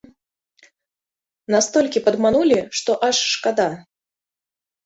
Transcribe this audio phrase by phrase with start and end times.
[1.55, 3.69] Настолькі падманулі, што аж шкада.